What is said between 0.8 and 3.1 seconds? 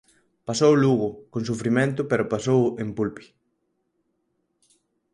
Lugo, con sufrimento pero pasou en